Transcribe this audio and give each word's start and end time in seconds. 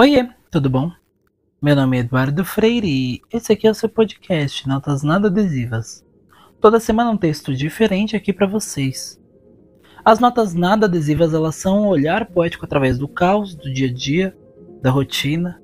Oiê, 0.00 0.28
tudo 0.48 0.70
bom? 0.70 0.92
Meu 1.60 1.74
nome 1.74 1.96
é 1.96 2.00
Eduardo 2.02 2.44
Freire 2.44 2.86
e 2.86 3.20
esse 3.32 3.52
aqui 3.52 3.66
é 3.66 3.70
o 3.72 3.74
seu 3.74 3.88
podcast 3.88 4.68
Notas 4.68 5.02
Nada 5.02 5.26
Adesivas. 5.26 6.06
Toda 6.60 6.78
semana 6.78 7.10
um 7.10 7.16
texto 7.16 7.52
diferente 7.52 8.14
aqui 8.14 8.32
para 8.32 8.46
vocês. 8.46 9.20
As 10.04 10.20
notas 10.20 10.54
nada 10.54 10.86
adesivas 10.86 11.34
elas 11.34 11.56
são 11.56 11.82
um 11.82 11.88
olhar 11.88 12.26
poético 12.26 12.64
através 12.64 12.96
do 12.96 13.08
caos, 13.08 13.56
do 13.56 13.72
dia 13.72 13.88
a 13.88 13.92
dia, 13.92 14.38
da 14.80 14.88
rotina, 14.88 15.60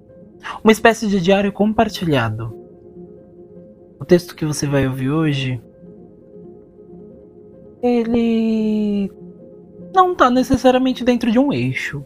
uma 0.64 0.72
espécie 0.72 1.06
de 1.06 1.20
diário 1.20 1.52
compartilhado. 1.52 2.52
O 4.00 4.04
texto 4.04 4.34
que 4.34 4.44
você 4.44 4.66
vai 4.66 4.84
ouvir 4.88 5.10
hoje 5.10 5.62
ele 7.80 9.12
não 9.94 10.10
está 10.10 10.28
necessariamente 10.28 11.04
dentro 11.04 11.30
de 11.30 11.38
um 11.38 11.52
eixo. 11.52 12.04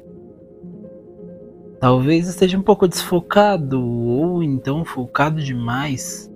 Talvez 1.80 2.28
esteja 2.28 2.59
um 2.59 2.62
pouco 2.62 2.88
desfocado 2.88 3.80
ou 3.80 4.42
então 4.42 4.84
focado 4.84 5.41
demais. 5.41 6.28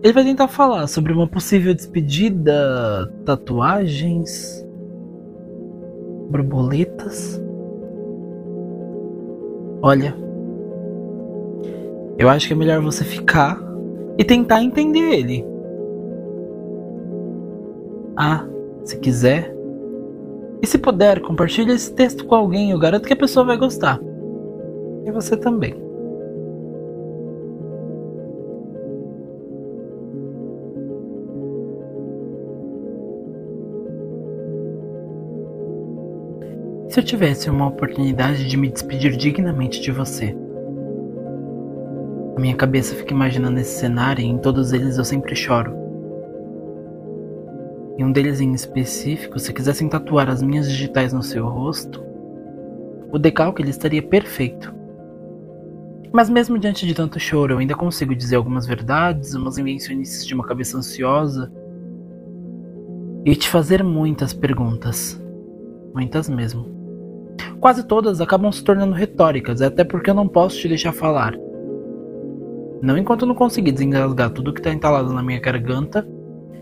Ele 0.00 0.12
vai 0.12 0.22
tentar 0.22 0.46
falar 0.46 0.86
sobre 0.86 1.12
uma 1.12 1.26
possível 1.26 1.74
despedida, 1.74 3.12
tatuagens, 3.24 4.64
borboletas. 6.30 7.42
Olha, 9.82 10.14
eu 12.16 12.28
acho 12.28 12.46
que 12.46 12.52
é 12.52 12.56
melhor 12.56 12.80
você 12.80 13.02
ficar 13.02 13.60
e 14.16 14.24
tentar 14.24 14.62
entender 14.62 15.14
ele. 15.14 15.44
Ah, 18.16 18.46
se 18.84 18.98
quiser, 18.98 19.52
e 20.60 20.66
se 20.66 20.78
puder, 20.78 21.20
compartilhe 21.20 21.72
esse 21.72 21.92
texto 21.94 22.24
com 22.24 22.34
alguém, 22.34 22.70
eu 22.70 22.78
garanto 22.78 23.06
que 23.06 23.12
a 23.12 23.16
pessoa 23.16 23.46
vai 23.46 23.56
gostar. 23.56 24.00
E 25.04 25.10
você 25.10 25.36
também. 25.36 25.88
Se 36.88 37.00
eu 37.00 37.04
tivesse 37.04 37.48
uma 37.48 37.68
oportunidade 37.68 38.48
de 38.48 38.56
me 38.56 38.68
despedir 38.68 39.16
dignamente 39.16 39.80
de 39.80 39.92
você, 39.92 40.34
a 42.36 42.40
minha 42.40 42.56
cabeça 42.56 42.94
fica 42.94 43.12
imaginando 43.12 43.60
esse 43.60 43.78
cenário 43.78 44.22
e 44.22 44.26
em 44.26 44.38
todos 44.38 44.72
eles 44.72 44.98
eu 44.98 45.04
sempre 45.04 45.36
choro. 45.36 45.87
Em 47.98 48.04
um 48.04 48.12
deles 48.12 48.40
em 48.40 48.52
específico, 48.52 49.40
se 49.40 49.52
quisessem 49.52 49.88
tatuar 49.88 50.30
as 50.30 50.40
minhas 50.40 50.70
digitais 50.70 51.12
no 51.12 51.20
seu 51.20 51.48
rosto, 51.48 52.00
o 53.10 53.18
decalque 53.18 53.60
ele 53.60 53.70
estaria 53.70 54.00
perfeito. 54.00 54.72
Mas 56.12 56.30
mesmo 56.30 56.60
diante 56.60 56.86
de 56.86 56.94
tanto 56.94 57.18
choro, 57.18 57.54
eu 57.54 57.58
ainda 57.58 57.74
consigo 57.74 58.14
dizer 58.14 58.36
algumas 58.36 58.66
verdades, 58.66 59.34
umas 59.34 59.58
invencionices 59.58 60.24
de 60.24 60.32
uma 60.32 60.46
cabeça 60.46 60.78
ansiosa 60.78 61.52
e 63.24 63.34
te 63.34 63.48
fazer 63.48 63.82
muitas 63.82 64.32
perguntas. 64.32 65.20
Muitas 65.92 66.28
mesmo. 66.28 66.66
Quase 67.58 67.84
todas 67.84 68.20
acabam 68.20 68.52
se 68.52 68.62
tornando 68.62 68.94
retóricas, 68.94 69.60
até 69.60 69.82
porque 69.82 70.08
eu 70.08 70.14
não 70.14 70.28
posso 70.28 70.56
te 70.56 70.68
deixar 70.68 70.92
falar. 70.92 71.34
Não 72.80 72.96
enquanto 72.96 73.22
eu 73.22 73.28
não 73.28 73.34
conseguir 73.34 73.72
desengasgar 73.72 74.30
tudo 74.30 74.52
que 74.52 74.60
está 74.60 74.72
entalado 74.72 75.12
na 75.12 75.20
minha 75.20 75.40
garganta 75.40 76.06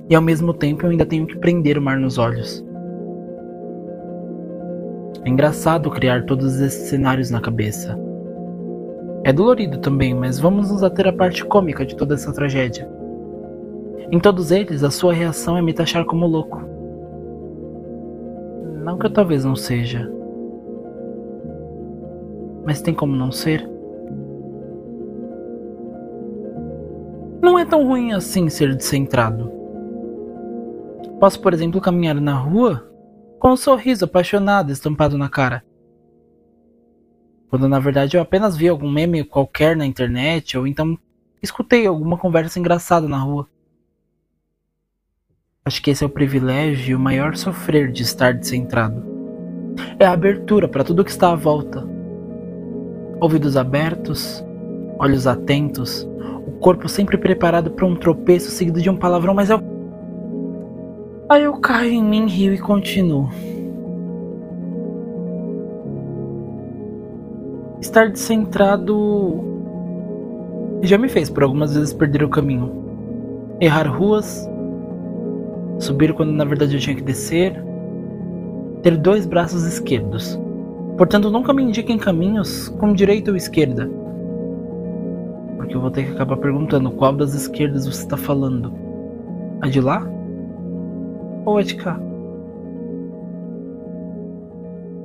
e 0.09 0.15
ao 0.15 0.23
mesmo 0.23 0.55
tempo 0.55 0.85
eu 0.85 0.91
ainda 0.91 1.05
tenho 1.05 1.27
que 1.27 1.37
prender 1.37 1.79
o 1.79 1.83
mar 1.83 1.99
nos 1.99 2.19
olhos. 2.19 2.65
É 5.25 5.29
engraçado 5.29 5.91
criar 5.91 6.25
todos 6.25 6.61
esses 6.61 6.89
cenários 6.89 7.31
na 7.31 7.41
cabeça. 7.41 7.99
É 9.25 9.33
dolorido 9.33 9.79
também, 9.79 10.15
mas 10.15 10.39
vamos 10.39 10.71
nos 10.71 10.85
ater 10.85 11.09
à 11.09 11.13
parte 11.13 11.45
cômica 11.45 11.85
de 11.85 11.97
toda 11.97 12.15
essa 12.15 12.33
tragédia. 12.33 12.89
Em 14.13 14.21
todos 14.21 14.53
eles, 14.53 14.85
a 14.85 14.91
sua 14.91 15.13
reação 15.13 15.59
é 15.59 15.63
me 15.63 15.73
taxar 15.73 16.05
como 16.05 16.29
louco. 16.29 16.63
Não 18.85 18.97
que 18.97 19.07
eu 19.07 19.13
talvez 19.13 19.45
não 19.45 19.57
seja. 19.57 20.09
Mas 22.65 22.81
tem 22.81 22.95
como 22.95 23.17
não 23.17 23.33
ser? 23.33 23.69
Não 27.43 27.59
é 27.59 27.65
tão 27.65 27.85
ruim 27.85 28.13
assim 28.13 28.49
ser 28.49 28.77
descentrado. 28.77 29.56
Posso, 31.19 31.41
por 31.41 31.55
exemplo, 31.55 31.81
caminhar 31.81 32.15
na 32.17 32.35
rua 32.35 32.91
com 33.39 33.53
um 33.53 33.57
sorriso 33.57 34.05
apaixonado 34.05 34.71
estampado 34.71 35.17
na 35.17 35.29
cara. 35.29 35.65
Quando 37.49 37.69
na 37.69 37.79
verdade 37.79 38.17
eu 38.17 38.21
apenas 38.21 38.57
vi 38.57 38.69
algum 38.69 38.91
meme 38.91 39.25
qualquer 39.25 39.77
na 39.77 39.87
internet 39.87 40.59
ou 40.59 40.67
então 40.67 40.99
escutei 41.43 41.87
alguma 41.87 42.19
conversa 42.19 42.59
engraçada 42.59 43.09
na 43.09 43.19
rua. 43.19 43.49
Acho 45.65 45.83
que 45.83 45.91
esse 45.91 46.05
é 46.05 46.07
o 46.07 46.11
privilégio 46.11 46.93
e 46.93 46.95
o 46.95 47.01
maior 47.01 47.37
sofrer 47.37 47.91
de 47.91 48.03
estar 48.03 48.35
descentrado. 48.35 49.05
É 49.99 50.05
a 50.05 50.13
abertura 50.13 50.69
para 50.69 50.85
tudo 50.85 51.05
que 51.05 51.11
está 51.11 51.33
à 51.33 51.35
volta. 51.35 51.87
Ouvidos 53.21 53.57
abertos, 53.57 54.45
olhos 54.99 55.27
atentos, 55.27 56.07
o 56.47 56.53
corpo 56.53 56.89
sempre 56.89 57.17
preparado 57.17 57.71
para 57.71 57.87
um 57.87 57.97
tropeço 57.97 58.51
seguido 58.51 58.81
de 58.81 58.91
um 58.91 58.97
palavrão, 58.97 59.35
mas 59.35 59.51
é 59.51 59.57
o 59.57 59.76
Aí 61.29 61.43
eu 61.43 61.55
caio 61.55 61.93
em 61.93 62.05
mim, 62.05 62.27
rio 62.29 62.55
e 62.55 62.59
continuo. 62.59 63.29
Estar 67.81 68.11
descentrado 68.11 69.57
já 70.83 70.97
me 70.97 71.09
fez 71.09 71.29
por 71.29 71.43
algumas 71.43 71.75
vezes 71.75 71.93
perder 71.93 72.23
o 72.23 72.29
caminho. 72.29 72.71
Errar 73.61 73.89
ruas, 73.89 74.49
subir 75.81 76.15
quando 76.15 76.31
na 76.31 76.45
verdade 76.45 76.77
eu 76.77 76.81
tinha 76.81 76.95
que 76.95 77.03
descer, 77.03 77.61
ter 78.83 78.97
dois 78.97 79.27
braços 79.27 79.65
esquerdos. 79.65 80.39
Portanto, 80.97 81.29
nunca 81.29 81.53
me 81.53 81.65
indiquem 81.65 81.99
caminhos 81.99 82.69
com 82.69 82.93
direita 82.93 83.33
ou 83.33 83.37
esquerda. 83.37 83.91
Porque 85.57 85.75
eu 85.75 85.81
vou 85.81 85.91
ter 85.91 86.05
que 86.05 86.13
acabar 86.13 86.37
perguntando 86.37 86.89
qual 86.93 87.13
das 87.13 87.35
esquerdas 87.35 87.85
você 87.85 88.03
está 88.03 88.17
falando. 88.17 88.73
A 89.61 89.69
de 89.69 89.81
lá? 89.81 90.16
Cá? 91.77 91.99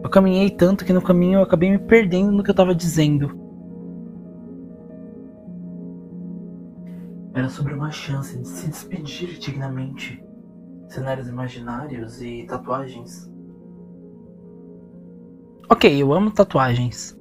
Eu 0.04 0.10
caminhei 0.10 0.50
tanto 0.50 0.84
que 0.84 0.92
no 0.92 1.02
caminho 1.02 1.40
eu 1.40 1.44
acabei 1.44 1.70
me 1.70 1.78
perdendo 1.78 2.32
no 2.32 2.44
que 2.44 2.50
eu 2.50 2.54
estava 2.54 2.74
dizendo. 2.74 3.40
Era 7.34 7.48
sobre 7.48 7.74
uma 7.74 7.92
chance 7.92 8.38
de 8.38 8.48
se 8.48 8.68
despedir 8.68 9.38
dignamente. 9.40 10.22
Cenários 10.90 11.28
imaginários 11.28 12.22
e 12.22 12.46
tatuagens. 12.48 13.32
Ok, 15.70 16.02
eu 16.02 16.12
amo 16.12 16.32
tatuagens. 16.32 17.18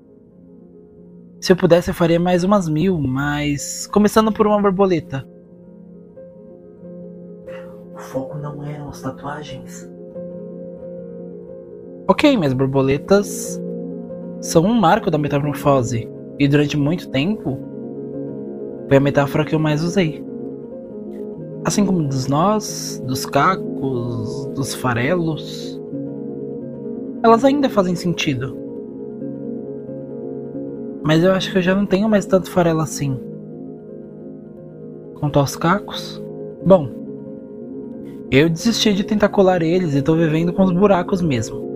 Se 1.41 1.53
eu 1.53 1.57
pudesse, 1.57 1.91
eu 1.91 1.95
faria 1.95 2.19
mais 2.19 2.43
umas 2.43 2.69
mil, 2.69 2.99
mas. 2.99 3.87
Começando 3.87 4.33
por 4.33 4.47
uma 4.47 4.61
borboleta. 4.61 5.27
As 8.91 9.03
tatuagens. 9.03 9.91
Ok, 12.09 12.37
mas 12.37 12.53
borboletas 12.53 13.61
são 14.41 14.65
um 14.65 14.75
marco 14.75 15.11
da 15.11 15.19
metamorfose. 15.19 16.09
E 16.39 16.49
durante 16.49 16.77
muito 16.77 17.09
tempo 17.11 17.59
foi 18.89 18.97
a 18.97 19.01
metáfora 19.01 19.45
que 19.45 19.55
eu 19.55 19.59
mais 19.59 19.85
usei. 19.85 20.25
Assim 21.65 21.85
como 21.85 22.03
dos 22.09 22.27
nós, 22.27 23.03
dos 23.07 23.27
cacos, 23.27 24.47
dos 24.55 24.75
farelos. 24.75 25.81
Elas 27.23 27.45
ainda 27.45 27.69
fazem 27.69 27.95
sentido. 27.95 28.57
Mas 31.03 31.23
eu 31.23 31.33
acho 31.33 31.53
que 31.53 31.59
eu 31.59 31.63
já 31.63 31.75
não 31.75 31.87
tenho 31.87 32.09
mais 32.09 32.27
tanto 32.27 32.51
farelo 32.51 32.81
assim. 32.81 33.21
Quanto 35.19 35.39
aos 35.39 35.55
cacos, 35.55 36.23
bom, 36.65 37.00
eu 38.31 38.49
desisti 38.49 38.93
de 38.93 39.03
tentar 39.03 39.29
colar 39.29 39.61
eles 39.61 39.95
e 39.95 40.03
tô 40.03 40.15
vivendo 40.15 40.53
com 40.53 40.63
os 40.63 40.73
buracos 40.73 41.21
mesmo. 41.21 41.69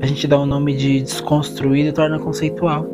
A 0.00 0.06
gente 0.06 0.26
dá 0.26 0.36
o 0.36 0.44
nome 0.44 0.76
de 0.76 1.00
desconstruído 1.00 1.90
e 1.90 1.92
torna 1.92 2.18
conceitual. 2.18 2.86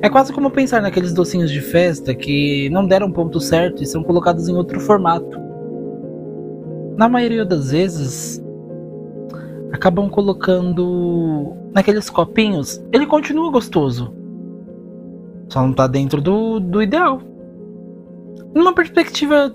É 0.00 0.08
quase 0.08 0.32
como 0.32 0.50
pensar 0.50 0.80
naqueles 0.80 1.12
docinhos 1.12 1.50
de 1.50 1.60
festa 1.60 2.14
que 2.14 2.70
não 2.70 2.86
deram 2.86 3.12
ponto 3.12 3.38
certo 3.38 3.82
e 3.82 3.86
são 3.86 4.02
colocados 4.02 4.48
em 4.48 4.54
outro 4.54 4.80
formato. 4.80 5.38
Na 6.96 7.08
maioria 7.08 7.44
das 7.44 7.70
vezes, 7.70 8.42
acabam 9.72 10.08
colocando 10.08 11.52
naqueles 11.74 12.08
copinhos. 12.08 12.82
Ele 12.90 13.04
continua 13.04 13.50
gostoso, 13.50 14.14
só 15.50 15.60
não 15.60 15.74
tá 15.74 15.86
dentro 15.86 16.22
do, 16.22 16.58
do 16.58 16.82
ideal. 16.82 17.20
Numa 18.54 18.72
perspectiva 18.72 19.54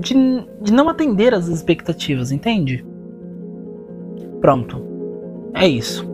de, 0.00 0.14
de 0.60 0.72
não 0.72 0.88
atender 0.88 1.34
às 1.34 1.48
expectativas, 1.48 2.32
entende? 2.32 2.84
Pronto. 4.40 4.82
É 5.54 5.66
isso. 5.68 6.10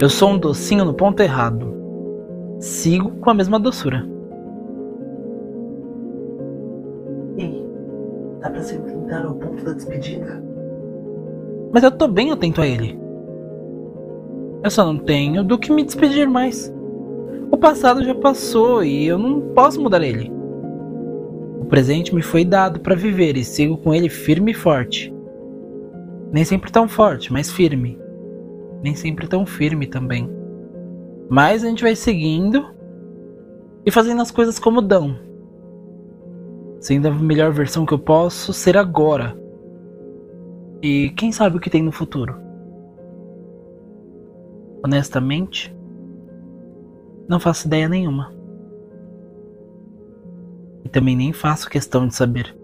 Eu 0.00 0.10
sou 0.10 0.30
um 0.30 0.38
docinho 0.38 0.84
no 0.84 0.94
ponto 0.94 1.22
errado. 1.22 1.74
Sigo 2.58 3.10
com 3.12 3.30
a 3.30 3.34
mesma 3.34 3.58
doçura. 3.58 4.06
Ei, 7.38 7.64
dá 8.40 8.50
pra 8.50 8.62
se 8.62 8.76
enfrentar 8.76 9.24
ao 9.24 9.34
ponto 9.34 9.64
da 9.64 9.72
despedida? 9.72 10.42
Mas 11.72 11.82
eu 11.82 11.90
tô 11.90 12.08
bem 12.08 12.30
atento 12.30 12.60
a 12.60 12.66
ele. 12.66 12.98
Eu 14.62 14.70
só 14.70 14.84
não 14.84 14.98
tenho 14.98 15.44
do 15.44 15.58
que 15.58 15.72
me 15.72 15.84
despedir 15.84 16.28
mais. 16.28 16.72
O 17.50 17.56
passado 17.56 18.02
já 18.04 18.14
passou 18.14 18.82
e 18.82 19.06
eu 19.06 19.16
não 19.16 19.40
posso 19.54 19.80
mudar 19.80 20.02
ele. 20.02 20.35
O 21.56 21.64
presente 21.64 22.14
me 22.14 22.22
foi 22.22 22.44
dado 22.44 22.80
para 22.80 22.94
viver 22.94 23.36
e 23.36 23.44
sigo 23.44 23.76
com 23.78 23.94
ele 23.94 24.08
firme 24.08 24.52
e 24.52 24.54
forte. 24.54 25.12
Nem 26.32 26.44
sempre 26.44 26.70
tão 26.70 26.86
forte, 26.86 27.32
mas 27.32 27.50
firme. 27.50 27.98
Nem 28.82 28.94
sempre 28.94 29.26
tão 29.26 29.46
firme 29.46 29.86
também. 29.86 30.30
Mas 31.28 31.64
a 31.64 31.68
gente 31.68 31.82
vai 31.82 31.96
seguindo 31.96 32.64
e 33.84 33.90
fazendo 33.90 34.20
as 34.20 34.30
coisas 34.30 34.58
como 34.58 34.82
dão. 34.82 35.18
Sendo 36.78 37.08
a 37.08 37.10
melhor 37.10 37.52
versão 37.52 37.86
que 37.86 37.94
eu 37.94 37.98
posso 37.98 38.52
ser 38.52 38.76
agora. 38.76 39.36
E 40.82 41.10
quem 41.16 41.32
sabe 41.32 41.56
o 41.56 41.60
que 41.60 41.70
tem 41.70 41.82
no 41.82 41.90
futuro? 41.90 42.36
Honestamente, 44.84 45.74
não 47.28 47.40
faço 47.40 47.66
ideia 47.66 47.88
nenhuma. 47.88 48.35
E 50.86 50.88
também 50.88 51.16
nem 51.16 51.32
faço 51.32 51.68
questão 51.68 52.06
de 52.06 52.14
saber. 52.14 52.54